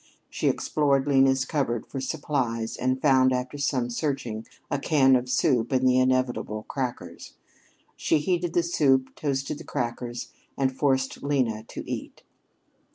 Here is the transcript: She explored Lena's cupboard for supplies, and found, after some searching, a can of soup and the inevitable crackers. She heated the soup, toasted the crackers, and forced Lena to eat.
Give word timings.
She 0.31 0.47
explored 0.47 1.05
Lena's 1.05 1.45
cupboard 1.45 1.85
for 1.85 2.01
supplies, 2.01 2.75
and 2.75 2.99
found, 2.99 3.31
after 3.31 3.59
some 3.59 3.91
searching, 3.91 4.47
a 4.71 4.79
can 4.79 5.15
of 5.15 5.29
soup 5.29 5.71
and 5.71 5.87
the 5.87 5.99
inevitable 5.99 6.63
crackers. 6.63 7.35
She 7.95 8.17
heated 8.17 8.53
the 8.55 8.63
soup, 8.63 9.13
toasted 9.15 9.59
the 9.59 9.63
crackers, 9.63 10.31
and 10.57 10.75
forced 10.75 11.21
Lena 11.21 11.65
to 11.65 11.87
eat. 11.87 12.23